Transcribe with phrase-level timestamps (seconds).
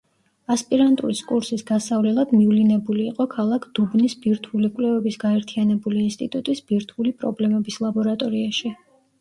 [0.53, 8.75] ასპირანტურის კურსის გასავლელად მივლინებული იყო ქალაქ დუბნის ბირთვული კვლევების გაერთიანებული ინსტიტუტის ბირთვული პრობლემების ლაბორატორიაში.